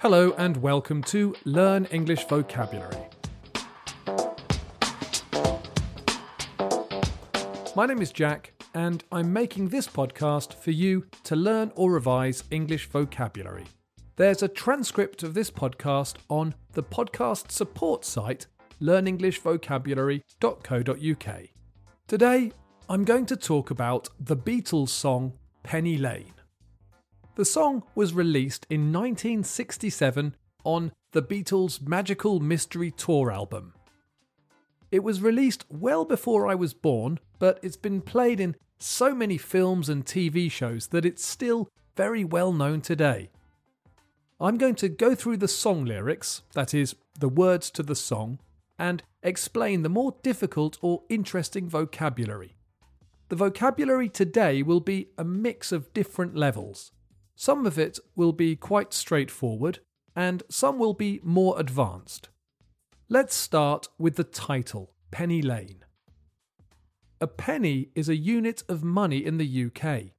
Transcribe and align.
Hello 0.00 0.32
and 0.38 0.56
welcome 0.56 1.02
to 1.02 1.36
Learn 1.44 1.84
English 1.90 2.24
Vocabulary. 2.24 2.96
My 7.76 7.84
name 7.84 8.00
is 8.00 8.10
Jack, 8.10 8.54
and 8.72 9.04
I'm 9.12 9.30
making 9.30 9.68
this 9.68 9.86
podcast 9.86 10.54
for 10.54 10.70
you 10.70 11.04
to 11.24 11.36
learn 11.36 11.70
or 11.74 11.92
revise 11.92 12.44
English 12.50 12.88
vocabulary. 12.88 13.66
There's 14.16 14.42
a 14.42 14.48
transcript 14.48 15.22
of 15.22 15.34
this 15.34 15.50
podcast 15.50 16.14
on 16.30 16.54
the 16.72 16.82
podcast 16.82 17.50
support 17.50 18.06
site 18.06 18.46
learnenglishvocabulary.co.uk. 18.80 21.40
Today, 22.08 22.52
I'm 22.88 23.04
going 23.04 23.26
to 23.26 23.36
talk 23.36 23.70
about 23.70 24.08
the 24.18 24.38
Beatles 24.38 24.88
song 24.88 25.34
Penny 25.62 25.98
Lane. 25.98 26.39
The 27.36 27.44
song 27.44 27.84
was 27.94 28.12
released 28.12 28.66
in 28.68 28.92
1967 28.92 30.34
on 30.64 30.92
the 31.12 31.22
Beatles' 31.22 31.80
Magical 31.80 32.40
Mystery 32.40 32.90
Tour 32.90 33.30
album. 33.30 33.72
It 34.90 35.04
was 35.04 35.22
released 35.22 35.64
well 35.70 36.04
before 36.04 36.48
I 36.48 36.56
was 36.56 36.74
born, 36.74 37.20
but 37.38 37.60
it's 37.62 37.76
been 37.76 38.00
played 38.00 38.40
in 38.40 38.56
so 38.78 39.14
many 39.14 39.38
films 39.38 39.88
and 39.88 40.04
TV 40.04 40.50
shows 40.50 40.88
that 40.88 41.04
it's 41.06 41.24
still 41.24 41.68
very 41.96 42.24
well 42.24 42.52
known 42.52 42.80
today. 42.80 43.30
I'm 44.40 44.58
going 44.58 44.74
to 44.76 44.88
go 44.88 45.14
through 45.14 45.36
the 45.36 45.48
song 45.48 45.84
lyrics, 45.84 46.42
that 46.54 46.74
is, 46.74 46.96
the 47.18 47.28
words 47.28 47.70
to 47.72 47.84
the 47.84 47.94
song, 47.94 48.40
and 48.78 49.02
explain 49.22 49.82
the 49.82 49.88
more 49.88 50.16
difficult 50.22 50.78
or 50.80 51.02
interesting 51.08 51.68
vocabulary. 51.68 52.56
The 53.28 53.36
vocabulary 53.36 54.08
today 54.08 54.62
will 54.62 54.80
be 54.80 55.10
a 55.16 55.24
mix 55.24 55.70
of 55.70 55.92
different 55.94 56.34
levels. 56.34 56.90
Some 57.40 57.64
of 57.64 57.78
it 57.78 57.98
will 58.14 58.34
be 58.34 58.54
quite 58.54 58.92
straightforward, 58.92 59.78
and 60.14 60.42
some 60.50 60.78
will 60.78 60.92
be 60.92 61.20
more 61.22 61.58
advanced. 61.58 62.28
Let's 63.08 63.34
start 63.34 63.88
with 63.98 64.16
the 64.16 64.24
title, 64.24 64.92
Penny 65.10 65.40
Lane. 65.40 65.82
A 67.18 67.26
penny 67.26 67.88
is 67.94 68.10
a 68.10 68.14
unit 68.14 68.62
of 68.68 68.84
money 68.84 69.24
in 69.24 69.38
the 69.38 69.64
UK. 69.64 70.12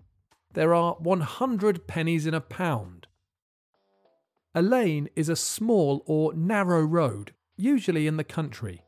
There 0.53 0.73
are 0.73 0.95
100 0.95 1.85
pennies 1.85 2.25
in 2.25 2.33
a 2.33 2.41
pound. 2.41 3.05
A 4.55 4.63
lane 4.63 5.07
is 5.15 5.29
a 5.29 5.35
small 5.35 6.01
or 6.07 6.33
narrow 6.33 6.81
road, 6.81 7.35
usually 7.55 8.07
in 8.07 8.17
the 8.17 8.23
country. 8.23 8.81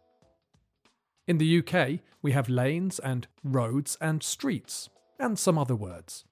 In 1.27 1.37
the 1.37 1.59
UK, 1.59 1.99
we 2.23 2.31
have 2.31 2.49
lanes 2.49 2.97
and 2.97 3.27
roads 3.43 3.95
and 4.01 4.23
streets, 4.23 4.89
and 5.19 5.37
some 5.37 5.59
other 5.59 5.75
words. 5.75 6.25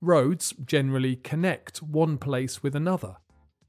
Roads 0.00 0.54
generally 0.64 1.16
connect 1.16 1.82
one 1.82 2.16
place 2.16 2.62
with 2.62 2.74
another. 2.74 3.16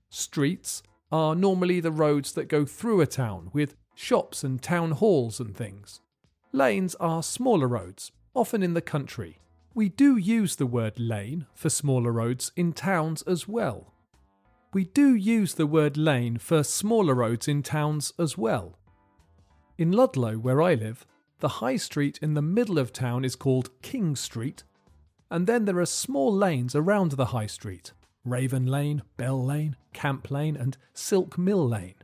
Streets 0.10 0.82
are 1.12 1.36
normally 1.36 1.82
the 1.82 1.92
roads 1.92 2.32
that 2.34 2.48
go 2.48 2.66
through 2.66 3.02
a 3.02 3.06
town 3.06 3.50
with 3.52 3.76
shops 3.96 4.44
and 4.44 4.62
town 4.62 4.92
halls 4.92 5.42
and 5.42 5.56
things. 5.56 6.00
Lanes 6.54 6.96
are 6.96 7.22
smaller 7.22 7.68
roads, 7.68 8.12
often 8.34 8.64
in 8.64 8.74
the 8.74 8.82
country. 8.82 9.40
We 9.74 9.90
do 9.90 10.16
use 10.16 10.56
the 10.56 10.66
word 10.66 11.00
lane 11.00 11.48
for 11.54 11.70
smaller 11.70 12.12
roads 12.14 12.52
in 12.56 12.74
towns 12.74 13.22
as 13.24 13.48
well. 13.48 13.94
We 14.74 14.86
do 14.86 15.14
use 15.14 15.56
the 15.56 15.68
word 15.68 15.98
lane 15.98 16.38
for 16.38 16.64
smaller 16.64 17.14
roads 17.14 17.50
in 17.50 17.62
towns 17.62 18.14
as 18.18 18.38
well. 18.38 18.78
In 19.78 19.92
Ludlow, 19.92 20.38
where 20.38 20.62
I 20.62 20.76
live, 20.76 21.06
the 21.40 21.50
high 21.60 21.76
street 21.76 22.20
in 22.22 22.36
the 22.36 22.42
middle 22.42 22.80
of 22.80 22.94
town 22.94 23.26
is 23.26 23.36
called 23.36 23.82
King 23.82 24.16
Street, 24.16 24.64
and 25.32 25.48
then 25.48 25.66
there 25.66 25.80
are 25.80 25.86
small 25.86 26.32
lanes 26.32 26.76
around 26.76 27.14
the 27.14 27.28
high 27.28 27.48
street. 27.48 27.94
Raven 28.24 28.68
Lane, 28.68 29.02
Bell 29.18 29.44
Lane, 29.44 29.76
Camp 29.94 30.30
Lane, 30.30 30.56
and 30.56 30.78
Silk 30.94 31.38
Mill 31.38 31.68
Lane. 31.68 31.96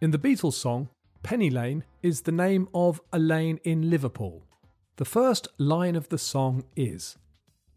In 0.00 0.12
the 0.12 0.18
Beatles 0.18 0.52
song, 0.52 0.90
Penny 1.22 1.50
Lane 1.50 1.84
is 2.02 2.20
the 2.20 2.32
name 2.32 2.68
of 2.74 3.00
a 3.12 3.18
lane 3.18 3.58
in 3.64 3.88
Liverpool. 3.88 4.44
The 4.96 5.06
first 5.06 5.48
line 5.58 5.96
of 5.96 6.10
the 6.10 6.18
song 6.18 6.64
is 6.76 7.16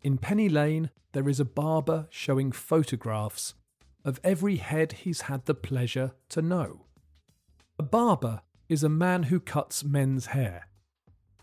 In 0.03 0.17
Penny 0.17 0.49
Lane, 0.49 0.91
there 1.13 1.29
is 1.29 1.39
a 1.39 1.45
barber 1.45 2.07
showing 2.11 2.51
photographs 2.51 3.55
of 4.03 4.19
every 4.23 4.57
head 4.57 4.91
he's 4.91 5.21
had 5.21 5.45
the 5.45 5.55
pleasure 5.55 6.11
to 6.29 6.41
know. 6.41 6.81
A 7.79 7.83
barber 7.83 8.41
is 8.67 8.83
a 8.83 8.89
man 8.89 9.23
who 9.23 9.39
cuts 9.39 9.83
men's 9.83 10.27
hair. 10.27 10.67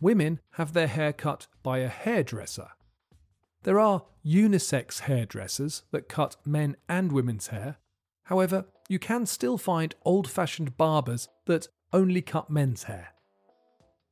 Women 0.01 0.41
have 0.53 0.75
their 0.75 0.87
hair 0.87 1.13
cut 1.13 1.47
by 1.63 1.79
a 1.79 1.89
hairdresser. 1.89 2.69
There 3.65 3.81
are 3.81 4.03
unisex 4.25 5.01
hairdressers 5.01 5.85
that 5.91 6.09
cut 6.09 6.37
men 6.45 6.77
and 6.87 7.11
women's 7.11 7.49
hair. 7.49 7.79
However, 8.25 8.67
you 8.91 8.99
can 8.99 9.25
still 9.25 9.57
find 9.57 9.95
old 10.05 10.31
fashioned 10.31 10.77
barbers 10.77 11.29
that 11.47 11.69
only 11.91 12.21
cut 12.21 12.51
men's 12.51 12.85
hair. 12.85 13.15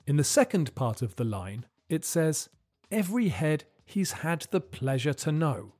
In 0.06 0.16
the 0.16 0.25
second 0.25 0.75
part 0.75 1.02
of 1.02 1.16
the 1.16 1.25
line, 1.25 1.66
it 1.90 2.04
says, 2.04 2.49
Every 2.90 3.28
head 3.28 3.64
he's 3.84 4.12
had 4.12 4.46
the 4.50 4.60
pleasure 4.60 5.14
to 5.14 5.31
know. 5.31 5.75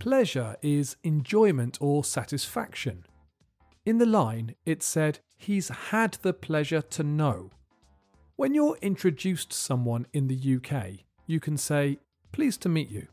Pleasure 0.00 0.56
is 0.60 0.96
enjoyment 1.04 1.78
or 1.80 2.02
satisfaction. 2.02 3.06
In 3.86 3.98
the 3.98 4.06
line, 4.06 4.56
it 4.66 4.82
said, 4.82 5.20
He's 5.36 5.68
had 5.68 6.18
the 6.22 6.32
pleasure 6.32 6.82
to 6.82 7.04
know. 7.04 7.50
When 8.34 8.54
you're 8.54 8.78
introduced 8.82 9.50
to 9.50 9.56
someone 9.56 10.06
in 10.12 10.26
the 10.26 10.56
UK, 10.56 11.04
you 11.26 11.38
can 11.38 11.56
say, 11.56 11.98
Pleased 12.32 12.62
to 12.62 12.68
meet 12.68 12.90
you. 12.90 13.08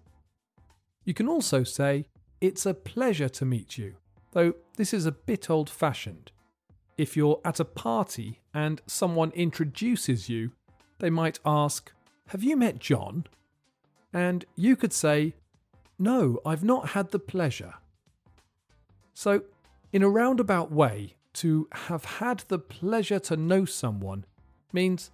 You 1.03 1.13
can 1.13 1.27
also 1.27 1.63
say, 1.63 2.05
It's 2.41 2.65
a 2.65 2.73
pleasure 2.73 3.29
to 3.29 3.45
meet 3.45 3.77
you. 3.77 3.95
though 4.31 4.53
this 4.77 4.93
is 4.93 5.05
a 5.05 5.11
bit 5.11 5.49
old 5.49 5.69
fashioned. 5.69 6.31
If 6.97 7.17
you're 7.17 7.41
at 7.43 7.59
a 7.59 7.65
party 7.65 8.39
and 8.53 8.81
someone 8.85 9.31
introduces 9.31 10.29
you, 10.29 10.51
they 10.99 11.09
might 11.09 11.39
ask, 11.45 11.91
Have 12.27 12.43
you 12.43 12.55
met 12.55 12.79
John? 12.79 13.25
And 14.13 14.45
you 14.55 14.75
could 14.75 14.93
say, 14.93 15.35
No, 15.97 16.39
I've 16.45 16.63
not 16.63 16.89
had 16.89 17.11
the 17.11 17.19
pleasure. 17.19 17.75
So, 19.13 19.43
in 19.91 20.03
a 20.03 20.09
roundabout 20.09 20.71
way, 20.71 21.15
to 21.33 21.67
have 21.71 22.05
had 22.05 22.39
the 22.47 22.59
pleasure 22.59 23.19
to 23.19 23.37
know 23.37 23.65
someone 23.65 24.25
means 24.73 25.11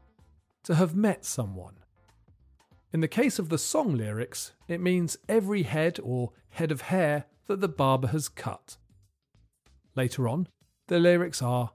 to 0.63 0.75
have 0.75 0.96
met 0.96 1.25
someone. 1.25 1.75
In 2.96 3.02
the 3.02 3.10
case 3.10 3.40
of 3.40 3.50
the 3.50 3.58
song 3.58 3.98
lyrics, 3.98 4.54
it 4.70 4.80
means 4.80 5.18
every 5.28 5.64
head 5.64 6.00
or 6.02 6.32
head 6.52 6.72
of 6.72 6.80
hair 6.84 7.26
that 7.48 7.60
the 7.60 7.68
barber 7.68 8.08
has 8.08 8.30
cut. 8.30 8.78
Later 9.96 10.30
on, 10.30 10.48
the 10.88 10.98
lyrics 10.98 11.42
are 11.42 11.72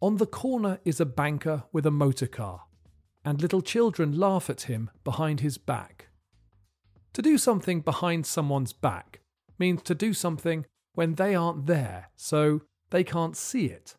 On 0.00 0.18
the 0.18 0.24
corner 0.24 0.78
is 0.84 1.00
a 1.00 1.04
banker 1.04 1.64
with 1.72 1.84
a 1.84 1.90
motor 1.90 2.28
car, 2.28 2.66
and 3.24 3.42
little 3.42 3.60
children 3.60 4.16
laugh 4.16 4.48
at 4.48 4.70
him 4.70 4.88
behind 5.02 5.40
his 5.40 5.58
back. 5.58 6.10
To 7.14 7.22
do 7.22 7.38
something 7.38 7.80
behind 7.80 8.24
someone's 8.24 8.72
back 8.72 9.22
means 9.58 9.82
to 9.82 9.96
do 9.96 10.14
something 10.14 10.64
when 10.94 11.16
they 11.16 11.34
aren't 11.34 11.66
there, 11.66 12.10
so 12.14 12.60
they 12.90 13.02
can't 13.02 13.36
see 13.36 13.66
it. 13.66 13.96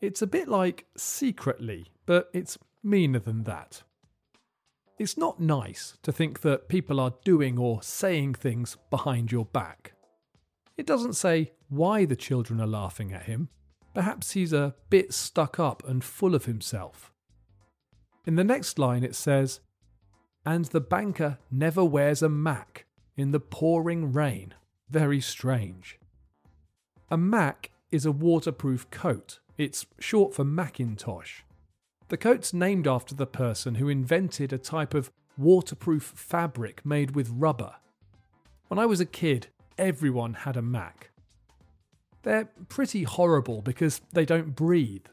It's 0.00 0.22
a 0.22 0.28
bit 0.28 0.46
like 0.46 0.86
secretly, 0.96 1.90
but 2.06 2.30
it's 2.32 2.58
meaner 2.84 3.18
than 3.18 3.42
that. 3.42 3.82
It's 4.98 5.16
not 5.16 5.38
nice 5.38 5.96
to 6.02 6.10
think 6.10 6.40
that 6.40 6.68
people 6.68 6.98
are 6.98 7.14
doing 7.24 7.56
or 7.56 7.82
saying 7.82 8.34
things 8.34 8.76
behind 8.90 9.30
your 9.30 9.44
back. 9.44 9.92
It 10.76 10.86
doesn't 10.86 11.12
say 11.12 11.52
why 11.68 12.04
the 12.04 12.16
children 12.16 12.60
are 12.60 12.66
laughing 12.66 13.12
at 13.12 13.24
him. 13.24 13.48
Perhaps 13.94 14.32
he's 14.32 14.52
a 14.52 14.74
bit 14.90 15.14
stuck 15.14 15.60
up 15.60 15.86
and 15.86 16.02
full 16.02 16.34
of 16.34 16.46
himself. 16.46 17.12
In 18.26 18.34
the 18.34 18.44
next 18.44 18.78
line, 18.78 19.04
it 19.04 19.14
says, 19.14 19.60
And 20.44 20.64
the 20.66 20.80
banker 20.80 21.38
never 21.50 21.84
wears 21.84 22.20
a 22.20 22.28
mac 22.28 22.86
in 23.16 23.30
the 23.30 23.40
pouring 23.40 24.12
rain. 24.12 24.54
Very 24.90 25.20
strange. 25.20 25.98
A 27.08 27.16
mac 27.16 27.70
is 27.92 28.04
a 28.04 28.12
waterproof 28.12 28.90
coat. 28.90 29.38
It's 29.56 29.86
short 30.00 30.34
for 30.34 30.44
Macintosh. 30.44 31.42
The 32.08 32.16
coat's 32.16 32.54
named 32.54 32.86
after 32.86 33.14
the 33.14 33.26
person 33.26 33.76
who 33.76 33.88
invented 33.88 34.52
a 34.52 34.58
type 34.58 34.94
of 34.94 35.10
waterproof 35.36 36.02
fabric 36.16 36.84
made 36.84 37.14
with 37.14 37.28
rubber. 37.30 37.76
When 38.68 38.78
I 38.78 38.86
was 38.86 39.00
a 39.00 39.06
kid, 39.06 39.48
everyone 39.76 40.34
had 40.34 40.56
a 40.56 40.62
Mac. 40.62 41.10
They're 42.22 42.48
pretty 42.68 43.04
horrible 43.04 43.62
because 43.62 44.00
they 44.12 44.24
don't 44.24 44.56
breathe. 44.56 45.06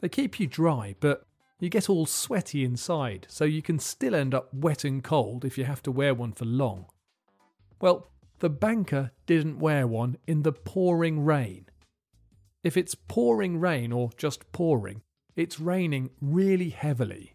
They 0.00 0.08
keep 0.08 0.40
you 0.40 0.46
dry, 0.46 0.96
but 1.00 1.24
you 1.60 1.68
get 1.68 1.88
all 1.88 2.06
sweaty 2.06 2.64
inside, 2.64 3.26
so 3.28 3.44
you 3.44 3.62
can 3.62 3.78
still 3.78 4.14
end 4.14 4.34
up 4.34 4.52
wet 4.52 4.84
and 4.84 5.04
cold 5.04 5.44
if 5.44 5.56
you 5.56 5.64
have 5.64 5.82
to 5.84 5.92
wear 5.92 6.14
one 6.14 6.32
for 6.32 6.44
long. 6.44 6.86
Well, 7.80 8.10
the 8.40 8.50
banker 8.50 9.12
didn't 9.26 9.58
wear 9.58 9.86
one 9.86 10.16
in 10.26 10.42
the 10.42 10.52
pouring 10.52 11.24
rain. 11.24 11.66
If 12.64 12.76
it's 12.76 12.94
pouring 12.94 13.58
rain 13.60 13.92
or 13.92 14.10
just 14.16 14.50
pouring, 14.52 15.02
it's 15.40 15.58
raining 15.58 16.10
really 16.20 16.68
heavily. 16.68 17.32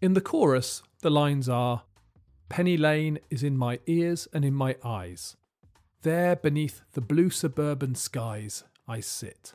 In 0.00 0.14
the 0.14 0.20
chorus, 0.20 0.84
the 1.02 1.10
lines 1.10 1.48
are 1.48 1.82
Penny 2.48 2.76
Lane 2.76 3.18
is 3.28 3.42
in 3.42 3.56
my 3.56 3.80
ears 3.86 4.28
and 4.32 4.44
in 4.44 4.54
my 4.54 4.76
eyes. 4.84 5.36
There 6.02 6.36
beneath 6.36 6.82
the 6.92 7.00
blue 7.00 7.28
suburban 7.28 7.96
skies 7.96 8.62
I 8.86 9.00
sit. 9.00 9.54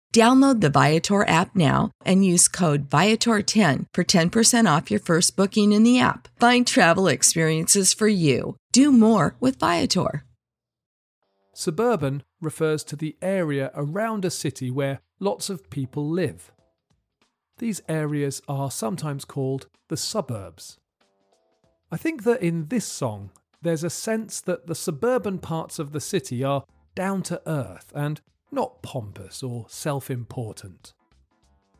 Download 0.13 0.59
the 0.59 0.69
Viator 0.69 1.25
app 1.25 1.55
now 1.55 1.91
and 2.03 2.25
use 2.25 2.49
code 2.49 2.89
Viator10 2.89 3.85
for 3.93 4.03
10% 4.03 4.77
off 4.77 4.91
your 4.91 4.99
first 4.99 5.37
booking 5.37 5.71
in 5.71 5.83
the 5.83 5.99
app. 5.99 6.27
Find 6.37 6.67
travel 6.67 7.07
experiences 7.07 7.93
for 7.93 8.09
you. 8.09 8.57
Do 8.73 8.91
more 8.91 9.35
with 9.39 9.57
Viator. 9.57 10.25
Suburban 11.53 12.23
refers 12.41 12.83
to 12.85 12.97
the 12.97 13.15
area 13.21 13.71
around 13.73 14.25
a 14.25 14.31
city 14.31 14.69
where 14.69 14.99
lots 15.19 15.49
of 15.49 15.69
people 15.69 16.09
live. 16.09 16.51
These 17.59 17.81
areas 17.87 18.41
are 18.49 18.71
sometimes 18.71 19.23
called 19.23 19.67
the 19.87 19.95
suburbs. 19.95 20.77
I 21.89 21.95
think 21.95 22.23
that 22.23 22.41
in 22.41 22.67
this 22.67 22.85
song, 22.85 23.29
there's 23.61 23.83
a 23.83 23.89
sense 23.89 24.41
that 24.41 24.67
the 24.67 24.75
suburban 24.75 25.37
parts 25.37 25.79
of 25.79 25.93
the 25.93 26.01
city 26.01 26.43
are 26.43 26.65
down 26.95 27.21
to 27.23 27.41
earth 27.45 27.93
and 27.95 28.19
not 28.51 28.81
pompous 28.81 29.41
or 29.41 29.65
self 29.69 30.09
important. 30.11 30.93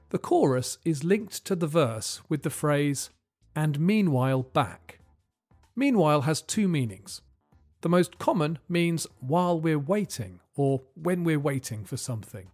The 0.09 0.19
chorus 0.19 0.77
is 0.83 1.03
linked 1.03 1.45
to 1.45 1.55
the 1.55 1.67
verse 1.67 2.21
with 2.27 2.43
the 2.43 2.49
phrase, 2.49 3.09
and 3.55 3.79
meanwhile 3.79 4.43
back. 4.43 4.99
Meanwhile 5.75 6.21
has 6.21 6.41
two 6.41 6.67
meanings. 6.67 7.21
The 7.81 7.89
most 7.89 8.19
common 8.19 8.59
means 8.69 9.07
while 9.19 9.59
we're 9.59 9.79
waiting 9.79 10.39
or 10.55 10.81
when 10.95 11.23
we're 11.23 11.39
waiting 11.39 11.85
for 11.85 11.97
something. 11.97 12.47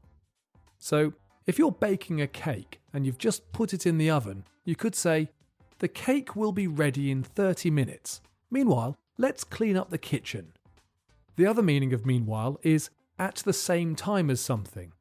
So, 0.77 1.13
if 1.45 1.57
you're 1.57 1.71
baking 1.71 2.21
a 2.21 2.27
cake 2.27 2.79
and 2.93 3.05
you've 3.05 3.17
just 3.17 3.51
put 3.51 3.74
it 3.74 3.86
in 3.86 3.97
the 3.97 4.09
oven, 4.09 4.43
you 4.63 4.75
could 4.75 4.95
say, 4.95 5.29
The 5.79 5.88
cake 5.88 6.36
will 6.36 6.51
be 6.51 6.67
ready 6.67 7.09
in 7.09 7.24
30 7.24 7.71
minutes. 7.71 8.21
Meanwhile, 8.51 8.95
let's 9.17 9.43
clean 9.43 9.75
up 9.75 9.89
the 9.89 9.97
kitchen. 9.97 10.53
The 11.36 11.45
other 11.45 11.62
meaning 11.62 11.93
of 11.93 12.05
meanwhile 12.05 12.59
is 12.63 12.89
at 13.19 13.38
the 13.38 13.53
same 13.53 13.95
time 13.95 14.29
as 14.29 14.39
something. 14.39 14.93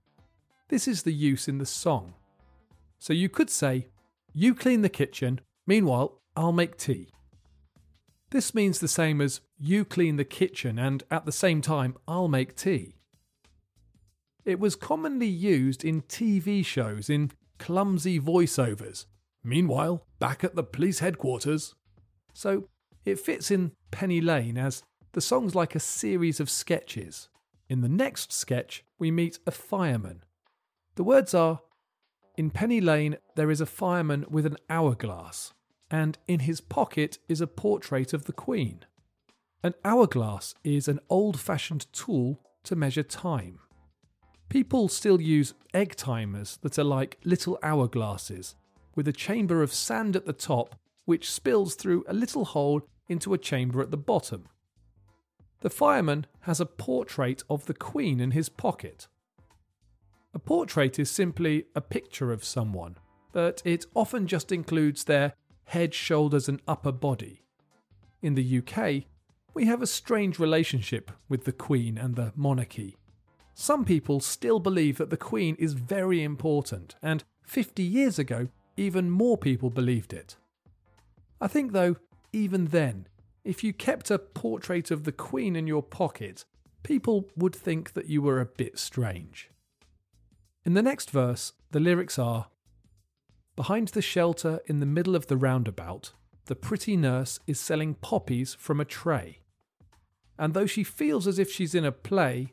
This 0.68 0.88
is 0.88 1.02
the 1.02 1.12
use 1.12 1.48
in 1.48 1.58
the 1.58 1.66
song. 1.66 2.14
So 2.98 3.12
you 3.12 3.28
could 3.28 3.50
say, 3.50 3.88
You 4.32 4.54
clean 4.54 4.82
the 4.82 4.88
kitchen, 4.88 5.40
meanwhile, 5.66 6.20
I'll 6.36 6.52
make 6.52 6.76
tea. 6.76 7.08
This 8.30 8.54
means 8.54 8.78
the 8.78 8.88
same 8.88 9.20
as 9.20 9.40
you 9.58 9.84
clean 9.84 10.16
the 10.16 10.24
kitchen 10.24 10.78
and 10.78 11.04
at 11.10 11.24
the 11.24 11.32
same 11.32 11.60
time 11.60 11.96
I'll 12.08 12.28
make 12.28 12.56
tea. 12.56 12.96
It 14.44 14.60
was 14.60 14.76
commonly 14.76 15.26
used 15.26 15.84
in 15.84 16.02
TV 16.02 16.64
shows 16.64 17.08
in 17.08 17.32
clumsy 17.58 18.20
voiceovers. 18.20 19.06
Meanwhile, 19.42 20.04
back 20.18 20.44
at 20.44 20.54
the 20.56 20.62
police 20.62 20.98
headquarters. 20.98 21.74
So 22.32 22.68
it 23.04 23.20
fits 23.20 23.50
in 23.50 23.72
Penny 23.90 24.20
Lane 24.20 24.58
as 24.58 24.82
the 25.12 25.20
song's 25.20 25.54
like 25.54 25.74
a 25.74 25.80
series 25.80 26.40
of 26.40 26.50
sketches. 26.50 27.28
In 27.68 27.80
the 27.80 27.88
next 27.88 28.32
sketch, 28.32 28.84
we 28.98 29.10
meet 29.10 29.38
a 29.46 29.50
fireman. 29.50 30.22
The 30.94 31.04
words 31.04 31.34
are 31.34 31.60
In 32.36 32.50
Penny 32.50 32.80
Lane, 32.80 33.16
there 33.34 33.50
is 33.50 33.60
a 33.60 33.66
fireman 33.66 34.24
with 34.28 34.46
an 34.46 34.56
hourglass, 34.70 35.52
and 35.90 36.16
in 36.28 36.40
his 36.40 36.60
pocket 36.60 37.18
is 37.28 37.40
a 37.40 37.46
portrait 37.46 38.12
of 38.12 38.24
the 38.24 38.32
Queen. 38.32 38.84
An 39.64 39.74
hourglass 39.84 40.54
is 40.62 40.86
an 40.86 41.00
old 41.10 41.40
fashioned 41.40 41.92
tool 41.92 42.40
to 42.62 42.76
measure 42.76 43.02
time. 43.02 43.58
People 44.48 44.88
still 44.88 45.20
use 45.20 45.54
egg 45.74 45.96
timers 45.96 46.58
that 46.62 46.78
are 46.78 46.84
like 46.84 47.18
little 47.24 47.58
hourglasses, 47.64 48.54
with 48.94 49.08
a 49.08 49.12
chamber 49.12 49.62
of 49.62 49.74
sand 49.74 50.14
at 50.14 50.24
the 50.24 50.32
top 50.32 50.76
which 51.04 51.30
spills 51.30 51.74
through 51.74 52.04
a 52.06 52.14
little 52.14 52.44
hole 52.44 52.82
into 53.08 53.34
a 53.34 53.38
chamber 53.38 53.80
at 53.80 53.90
the 53.90 53.96
bottom. 53.96 54.46
The 55.60 55.70
fireman 55.70 56.26
has 56.40 56.60
a 56.60 56.66
portrait 56.66 57.42
of 57.48 57.66
the 57.66 57.74
Queen 57.74 58.20
in 58.20 58.32
his 58.32 58.48
pocket. 58.48 59.08
A 60.34 60.38
portrait 60.38 60.98
is 60.98 61.10
simply 61.10 61.64
a 61.74 61.80
picture 61.80 62.30
of 62.30 62.44
someone, 62.44 62.96
but 63.32 63.62
it 63.64 63.86
often 63.94 64.26
just 64.26 64.52
includes 64.52 65.04
their 65.04 65.32
head, 65.64 65.94
shoulders, 65.94 66.48
and 66.48 66.60
upper 66.68 66.92
body. 66.92 67.42
In 68.22 68.34
the 68.34 68.58
UK, 68.58 69.04
we 69.54 69.64
have 69.64 69.80
a 69.80 69.86
strange 69.86 70.38
relationship 70.38 71.10
with 71.28 71.44
the 71.44 71.52
Queen 71.52 71.96
and 71.96 72.16
the 72.16 72.32
monarchy. 72.36 72.96
Some 73.54 73.86
people 73.86 74.20
still 74.20 74.60
believe 74.60 74.98
that 74.98 75.08
the 75.08 75.16
Queen 75.16 75.56
is 75.58 75.72
very 75.72 76.22
important, 76.22 76.94
and 77.02 77.24
50 77.44 77.82
years 77.82 78.18
ago, 78.18 78.48
even 78.76 79.10
more 79.10 79.38
people 79.38 79.70
believed 79.70 80.12
it. 80.12 80.36
I 81.40 81.48
think, 81.48 81.72
though, 81.72 81.96
even 82.32 82.66
then, 82.66 83.08
if 83.46 83.62
you 83.62 83.72
kept 83.72 84.10
a 84.10 84.18
portrait 84.18 84.90
of 84.90 85.04
the 85.04 85.12
Queen 85.12 85.54
in 85.54 85.68
your 85.68 85.82
pocket, 85.82 86.44
people 86.82 87.30
would 87.36 87.54
think 87.54 87.92
that 87.92 88.08
you 88.08 88.20
were 88.20 88.40
a 88.40 88.46
bit 88.46 88.76
strange. 88.76 89.50
In 90.64 90.74
the 90.74 90.82
next 90.82 91.10
verse, 91.10 91.52
the 91.70 91.78
lyrics 91.78 92.18
are 92.18 92.48
Behind 93.54 93.88
the 93.88 94.02
shelter 94.02 94.60
in 94.66 94.80
the 94.80 94.86
middle 94.86 95.14
of 95.14 95.28
the 95.28 95.36
roundabout, 95.36 96.12
the 96.46 96.56
pretty 96.56 96.96
nurse 96.96 97.38
is 97.46 97.60
selling 97.60 97.94
poppies 97.94 98.54
from 98.54 98.80
a 98.80 98.84
tray. 98.84 99.38
And 100.38 100.52
though 100.52 100.66
she 100.66 100.82
feels 100.82 101.26
as 101.26 101.38
if 101.38 101.50
she's 101.50 101.74
in 101.74 101.84
a 101.84 101.92
play, 101.92 102.52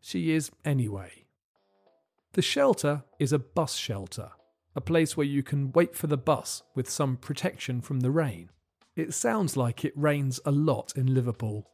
she 0.00 0.32
is 0.32 0.50
anyway. 0.64 1.26
The 2.32 2.42
shelter 2.42 3.04
is 3.18 3.32
a 3.32 3.38
bus 3.38 3.76
shelter, 3.76 4.30
a 4.74 4.80
place 4.80 5.16
where 5.16 5.26
you 5.26 5.42
can 5.42 5.70
wait 5.72 5.94
for 5.94 6.06
the 6.06 6.16
bus 6.16 6.62
with 6.74 6.88
some 6.88 7.16
protection 7.18 7.80
from 7.82 8.00
the 8.00 8.10
rain. 8.10 8.48
It 9.00 9.14
sounds 9.14 9.56
like 9.56 9.82
it 9.82 9.96
rains 9.96 10.40
a 10.44 10.50
lot 10.50 10.92
in 10.94 11.14
Liverpool. 11.14 11.66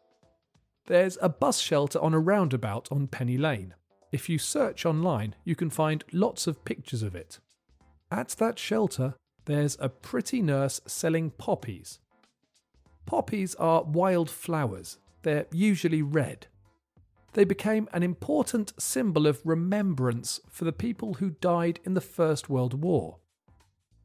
There's 0.86 1.18
a 1.20 1.28
bus 1.28 1.58
shelter 1.58 1.98
on 1.98 2.14
a 2.14 2.20
roundabout 2.20 2.86
on 2.92 3.08
Penny 3.08 3.36
Lane. 3.36 3.74
If 4.12 4.28
you 4.28 4.38
search 4.38 4.86
online, 4.86 5.34
you 5.44 5.56
can 5.56 5.68
find 5.68 6.04
lots 6.12 6.46
of 6.46 6.64
pictures 6.64 7.02
of 7.02 7.16
it. 7.16 7.40
At 8.12 8.28
that 8.38 8.60
shelter, 8.60 9.16
there's 9.44 9.76
a 9.80 9.88
pretty 9.88 10.40
nurse 10.40 10.80
selling 10.86 11.30
poppies. 11.30 11.98
Poppies 13.06 13.56
are 13.56 13.82
wild 13.82 14.30
flowers, 14.30 14.98
they're 15.22 15.46
usually 15.50 16.02
red. 16.02 16.46
They 17.32 17.44
became 17.44 17.88
an 17.92 18.04
important 18.04 18.72
symbol 18.78 19.26
of 19.26 19.44
remembrance 19.44 20.38
for 20.48 20.64
the 20.64 20.72
people 20.72 21.14
who 21.14 21.30
died 21.30 21.80
in 21.84 21.94
the 21.94 22.00
First 22.00 22.48
World 22.48 22.84
War. 22.84 23.18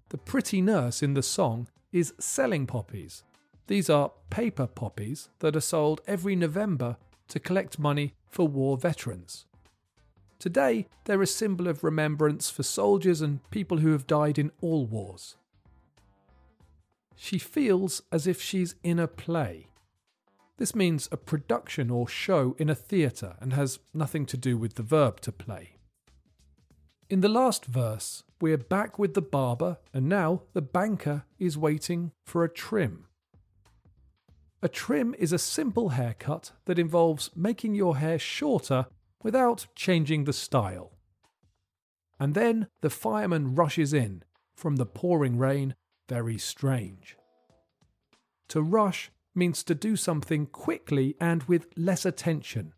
The 0.10 0.18
pretty 0.18 0.60
nurse 0.60 1.04
in 1.04 1.13
the 1.13 1.22
song 1.22 1.68
is 1.91 2.13
selling 2.19 2.65
poppies. 2.67 3.24
These 3.67 3.89
are 3.89 4.12
paper 4.29 4.67
poppies 4.67 5.29
that 5.39 5.55
are 5.55 5.62
sold 5.62 6.01
every 6.07 6.36
November 6.36 6.98
to 7.29 7.39
collect 7.39 7.79
money 7.79 8.13
for 8.27 8.48
war 8.48 8.77
veterans. 8.77 9.45
Today, 10.39 10.88
they're 11.05 11.21
a 11.21 11.27
symbol 11.27 11.67
of 11.67 11.83
remembrance 11.83 12.50
for 12.50 12.63
soldiers 12.63 13.21
and 13.21 13.48
people 13.51 13.77
who 13.77 13.91
have 13.91 14.07
died 14.07 14.39
in 14.39 14.51
all 14.60 14.86
wars. 14.86 15.38
She 17.15 17.38
feels 17.38 18.01
as 18.12 18.25
if 18.25 18.41
she's 18.41 18.74
in 18.83 18.98
a 18.98 19.07
play. 19.07 19.67
This 20.57 20.74
means 20.74 21.07
a 21.12 21.17
production 21.17 21.91
or 21.91 22.07
show 22.07 22.55
in 22.57 22.69
a 22.69 22.75
theatre 22.75 23.36
and 23.39 23.53
has 23.53 23.79
nothing 23.93 24.25
to 24.27 24.38
do 24.38 24.57
with 24.57 24.75
the 24.75 24.83
verb 24.83 25.21
to 25.21 25.31
play. 25.31 25.74
In 27.12 27.20
the 27.20 27.27
last 27.27 27.65
verse, 27.65 28.24
we're 28.39 28.56
back 28.58 28.98
with 28.98 29.15
the 29.15 29.22
barber, 29.22 29.80
and 29.94 30.08
now 30.08 30.44
the 30.53 30.62
banker 30.62 31.25
is 31.38 31.58
waiting 31.58 32.13
for 32.25 32.46
a 32.46 32.50
trim. 32.50 33.06
A 34.63 34.70
trim 34.70 35.13
is 35.20 35.34
a 35.34 35.38
simple 35.38 35.89
haircut 35.89 36.53
that 36.68 36.80
involves 36.80 37.30
making 37.36 37.75
your 37.75 37.98
hair 37.98 38.18
shorter 38.18 38.86
without 39.22 39.68
changing 39.75 40.24
the 40.24 40.32
style. 40.32 40.94
And 42.18 42.34
then 42.34 42.68
the 42.80 42.89
fireman 42.89 43.56
rushes 43.56 43.91
in 43.91 44.24
from 44.56 44.77
the 44.77 44.86
pouring 44.86 45.38
rain, 45.38 45.75
very 46.08 46.38
strange. 46.38 47.18
To 48.48 48.62
rush 48.62 49.12
means 49.36 49.65
to 49.65 49.75
do 49.75 49.98
something 49.98 50.46
quickly 50.46 51.18
and 51.20 51.44
with 51.44 51.68
less 51.75 52.06
attention. 52.06 52.72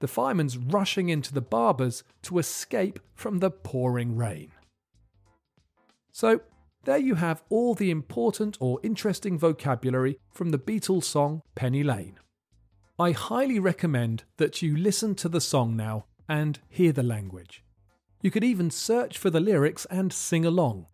The 0.00 0.08
fireman's 0.08 0.58
rushing 0.58 1.08
into 1.08 1.32
the 1.32 1.40
barber's 1.40 2.02
to 2.22 2.38
escape 2.38 2.98
from 3.14 3.38
the 3.38 3.50
pouring 3.50 4.16
rain. 4.16 4.50
So, 6.10 6.40
there 6.84 6.98
you 6.98 7.16
have 7.16 7.42
all 7.50 7.74
the 7.74 7.90
important 7.90 8.56
or 8.60 8.80
interesting 8.82 9.38
vocabulary 9.38 10.18
from 10.32 10.50
the 10.50 10.58
Beatles 10.58 11.04
song 11.04 11.42
Penny 11.54 11.82
Lane. 11.82 12.18
I 12.98 13.12
highly 13.12 13.58
recommend 13.58 14.24
that 14.38 14.62
you 14.62 14.74
listen 14.76 15.14
to 15.16 15.28
the 15.28 15.40
song 15.40 15.76
now 15.76 16.06
and 16.28 16.58
hear 16.68 16.92
the 16.92 17.02
language. 17.02 17.62
You 18.22 18.30
could 18.30 18.44
even 18.44 18.70
search 18.70 19.18
for 19.18 19.30
the 19.30 19.40
lyrics 19.40 19.86
and 19.90 20.12
sing 20.12 20.44
along. 20.44 20.86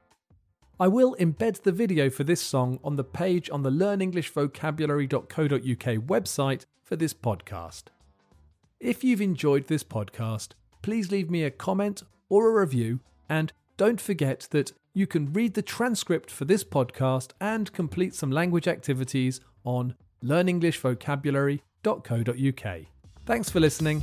I 0.78 0.88
will 0.88 1.16
embed 1.18 1.62
the 1.62 1.72
video 1.72 2.10
for 2.10 2.24
this 2.24 2.40
song 2.40 2.78
on 2.84 2.96
the 2.96 3.04
page 3.04 3.48
on 3.50 3.62
the 3.62 3.70
learnenglishvocabulary.co.uk 3.70 6.06
website 6.06 6.66
for 6.84 6.96
this 6.96 7.14
podcast. 7.14 7.84
If 8.80 9.02
you've 9.02 9.22
enjoyed 9.22 9.68
this 9.68 9.82
podcast, 9.82 10.48
please 10.82 11.10
leave 11.10 11.30
me 11.30 11.44
a 11.44 11.50
comment 11.50 12.02
or 12.28 12.50
a 12.50 12.60
review 12.60 13.00
and 13.28 13.52
don't 13.76 14.00
forget 14.00 14.48
that 14.50 14.72
you 14.92 15.06
can 15.06 15.32
read 15.32 15.54
the 15.54 15.62
transcript 15.62 16.28
for 16.30 16.44
this 16.44 16.64
podcast 16.64 17.30
and 17.40 17.72
complete 17.72 18.14
some 18.14 18.30
language 18.30 18.68
activities 18.68 19.40
on 19.64 19.94
learnenglishvocabulary.co.uk. 20.22 22.80
Thanks 23.26 23.50
for 23.50 23.60
listening. 23.60 24.02